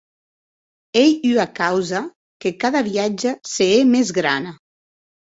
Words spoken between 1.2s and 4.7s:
ua causa que cada viatge se hè mès grana.